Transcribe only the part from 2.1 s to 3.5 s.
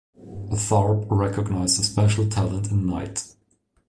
talent in Knight.